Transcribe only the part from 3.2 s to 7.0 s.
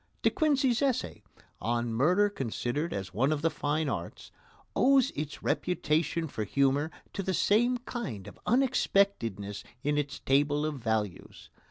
of the Fine Arts," owes its reputation for humour